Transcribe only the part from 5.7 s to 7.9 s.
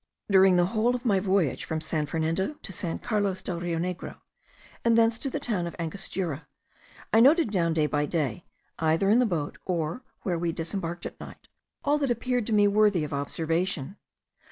Angostura, I noted down day